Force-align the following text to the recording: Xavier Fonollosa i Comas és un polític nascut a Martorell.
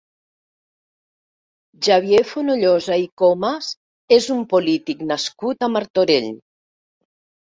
Xavier 1.87 2.21
Fonollosa 2.29 2.97
i 3.03 3.05
Comas 3.23 3.69
és 4.17 4.29
un 4.37 4.41
polític 4.53 5.05
nascut 5.11 5.67
a 5.67 5.69
Martorell. 5.77 6.33